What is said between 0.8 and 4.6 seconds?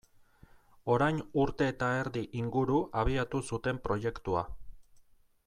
Orain urte eta erdi inguru abiatu zuten proiektua.